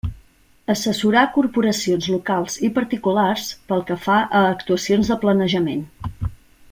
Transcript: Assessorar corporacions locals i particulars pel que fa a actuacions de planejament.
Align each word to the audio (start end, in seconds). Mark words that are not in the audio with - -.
Assessorar 0.73 1.25
corporacions 1.35 2.07
locals 2.13 2.57
i 2.69 2.71
particulars 2.79 3.45
pel 3.73 3.85
que 3.91 3.99
fa 4.07 4.17
a 4.41 4.43
actuacions 4.57 5.13
de 5.13 5.19
planejament. 5.27 5.87